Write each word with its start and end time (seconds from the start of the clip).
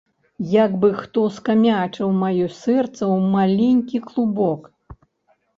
Як 0.53 0.71
бы 0.85 0.89
хто 1.01 1.25
скамячыў 1.35 2.09
маё 2.23 2.47
сэрца 2.63 2.97
ў 2.97 3.31
маленькі 3.37 3.97
клубок. 4.09 4.61